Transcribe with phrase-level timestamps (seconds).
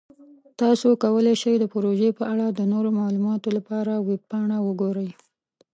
[0.61, 5.09] تاسو کولی شئ د پروژې په اړه د نورو معلوماتو لپاره ویب پاڼه وګورئ.